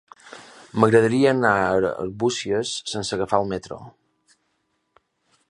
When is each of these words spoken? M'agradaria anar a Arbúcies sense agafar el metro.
M'agradaria 0.83 1.33
anar 1.33 1.51
a 1.65 1.67
Arbúcies 2.05 2.73
sense 2.95 3.17
agafar 3.19 3.43
el 3.45 3.53
metro. 3.53 3.79